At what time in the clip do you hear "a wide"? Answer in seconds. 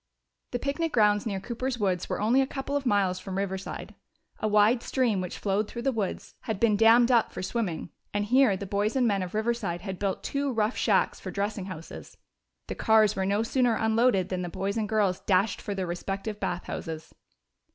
4.39-4.81